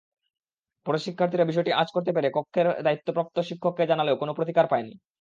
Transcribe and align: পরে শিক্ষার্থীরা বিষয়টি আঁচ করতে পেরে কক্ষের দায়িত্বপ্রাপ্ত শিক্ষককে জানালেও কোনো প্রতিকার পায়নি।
পরে 0.85 0.99
শিক্ষার্থীরা 0.99 1.45
বিষয়টি 1.45 1.71
আঁচ 1.73 1.89
করতে 1.95 2.11
পেরে 2.13 2.29
কক্ষের 2.33 2.67
দায়িত্বপ্রাপ্ত 2.85 3.35
শিক্ষককে 3.49 3.83
জানালেও 3.87 4.19
কোনো 4.21 4.31
প্রতিকার 4.37 4.65
পায়নি। 4.67 4.93